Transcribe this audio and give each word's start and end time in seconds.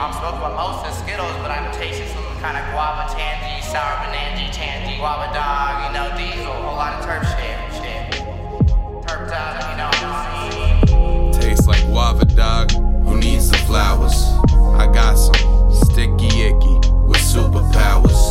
I'm 0.00 0.14
smoked 0.14 0.40
most 0.40 0.86
of 0.86 0.94
Skittles, 0.94 1.36
but 1.42 1.50
I'm 1.50 1.70
tasting 1.74 2.08
some 2.08 2.24
kind 2.40 2.56
of 2.56 2.64
guava 2.72 3.12
tangy, 3.12 3.60
sour 3.60 4.02
banana 4.02 4.50
tangy, 4.50 4.96
guava 4.96 5.30
dog, 5.34 5.84
you 5.84 5.92
know, 5.92 6.08
diesel, 6.16 6.54
whole 6.54 6.74
lot 6.74 6.94
of 6.94 7.04
turf 7.04 7.22
shit, 7.36 7.58
shit. 7.76 8.14
Turped 9.06 9.30
up, 9.30 9.60
you 9.68 9.76
know 9.76 9.90
what 9.92 10.02
I'm 10.02 10.52
saying? 10.52 11.32
Tastes 11.34 11.66
like 11.66 11.84
guava 11.84 12.24
dog, 12.24 12.72
who 12.72 13.18
needs 13.18 13.50
the 13.50 13.58
flowers? 13.58 14.24
I 14.80 14.90
got 14.90 15.16
some 15.16 15.70
sticky 15.70 16.48
icky 16.48 16.76
with 17.04 17.20
superpowers. 17.20 18.29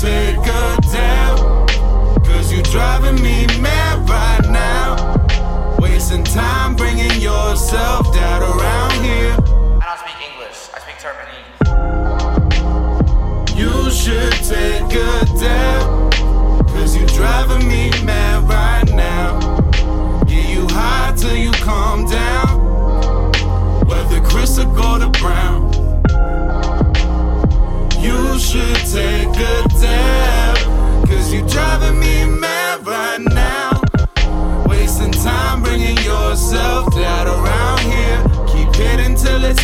take 0.00 0.38
a 0.38 0.78
down. 0.92 1.66
Cause 2.24 2.50
you 2.50 2.62
driving 2.62 3.22
me 3.22 3.46
mad 3.60 4.08
right 4.08 4.50
now. 4.50 5.76
Wasting 5.78 6.24
time 6.24 6.74
bringing 6.74 7.20
yourself 7.20 8.12
down 8.14 8.59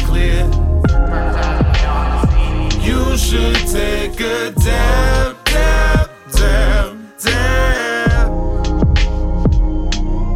clear. 0.05 0.45
You 2.83 3.17
should 3.17 3.57
take 3.67 4.21
a 4.21 4.51
dab, 4.53 5.37
dab, 5.45 6.11
dab, 6.33 6.97
dab. 7.19 8.31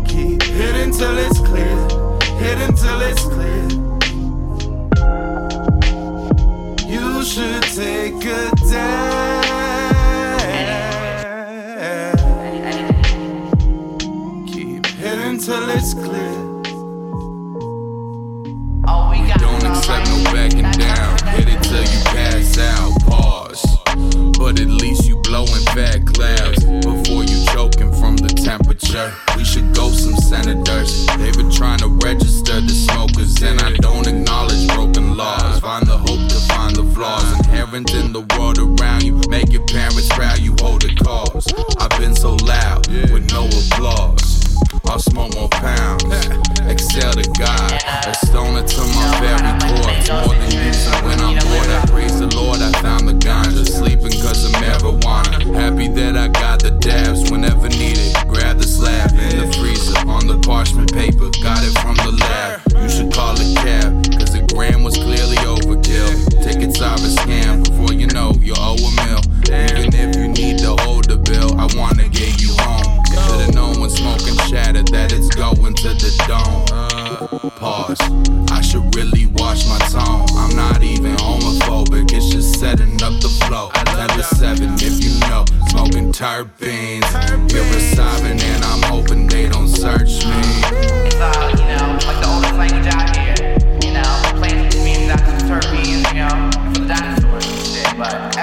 Keep 0.06 0.42
hitting 0.42 0.92
till 0.92 1.18
it's 1.18 1.38
clear, 1.38 1.88
hitting 2.38 2.74
till 2.74 3.00
it's 3.02 3.24
clear. 3.24 3.68
You 6.88 7.22
should 7.24 7.62
take 7.62 8.24
a 8.24 8.50
dab. 8.70 9.44
Keep 14.48 14.86
hitting 14.86 15.38
till 15.38 15.70
it's 15.70 15.94
clear. 15.94 16.49
should 29.50 29.74
go 29.74 29.90
some 29.90 30.14
senators. 30.14 31.06
They've 31.18 31.34
been 31.34 31.50
trying 31.50 31.80
to 31.80 31.88
register 32.04 32.60
the 32.60 32.68
smokers, 32.68 33.42
and 33.42 33.60
I 33.60 33.72
don't 33.72 34.06
acknowledge 34.06 34.68
broken 34.68 35.16
laws. 35.16 35.58
Find 35.58 35.84
the 35.84 35.98
hope 35.98 36.28
to 36.28 36.38
find 36.54 36.76
the 36.76 36.84
flaws 36.94 37.32
inherent 37.40 37.92
in 37.92 38.12
the 38.12 38.20
world 38.36 38.58
around 38.58 39.02
you. 39.02 39.20
Make 39.28 39.52
your 39.52 39.66
parents 39.66 40.08
proud, 40.10 40.38
you 40.38 40.54
hold 40.60 40.82
the 40.82 40.94
cause. 40.94 41.48
I've 41.80 41.98
been 41.98 42.14
so 42.14 42.36
loud 42.36 42.86
with 43.12 43.32
no 43.32 43.46
applause. 43.46 44.29
pause. 77.60 78.00
I 78.50 78.62
should 78.62 78.94
really 78.96 79.26
watch 79.26 79.68
my 79.68 79.78
tone. 79.92 80.26
I'm 80.34 80.56
not 80.56 80.82
even 80.82 81.14
homophobic, 81.16 82.10
it's 82.12 82.30
just 82.30 82.58
setting 82.58 82.94
up 83.02 83.20
the 83.20 83.28
flow. 83.44 83.70
Level 83.94 84.22
7, 84.22 84.74
if 84.80 85.04
you 85.04 85.20
know, 85.28 85.44
smoking 85.68 86.10
turbines. 86.10 87.04
You're 87.52 87.68
receiving, 87.76 88.40
and 88.40 88.64
I'm 88.64 88.82
hoping 88.84 89.26
they 89.26 89.46
don't 89.48 89.68
search 89.68 90.24
me. 90.24 90.40
It's, 91.04 91.16
uh, 91.16 91.54
you 91.58 91.66
know, 91.76 91.98
like 92.08 92.20
the 92.22 92.28
oldest 92.32 92.54
language 92.54 92.88
out 92.94 93.14
here. 93.14 93.36
You 93.84 93.92
know, 93.92 94.40
plants 94.40 94.76
mean 94.76 95.06
that's 95.06 95.42
terpenes, 95.44 96.08
you 96.08 96.24
know, 96.24 96.50
for 96.72 96.80
the 96.80 96.88
dinosaurs 96.88 97.46
and 97.46 97.66
shit, 97.66 97.98
but. 97.98 98.39